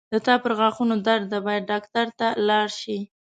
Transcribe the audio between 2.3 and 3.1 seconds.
لاړ شې